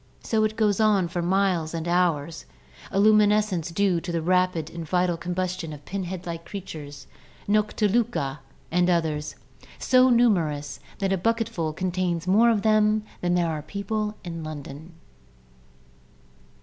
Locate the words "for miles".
1.09-1.75